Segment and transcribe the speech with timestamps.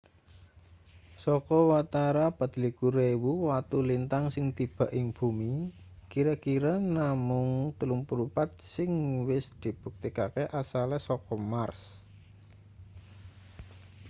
[1.23, 5.51] saka watara 24.000 watu lintang sing tiba ing bumi
[6.11, 8.91] kira-kira namung 34 sing
[9.29, 11.81] wis dibuktekake asale saka mars